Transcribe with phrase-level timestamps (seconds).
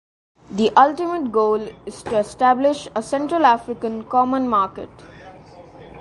[0.49, 4.89] The ultimate goal is to establish a Central African Common Market.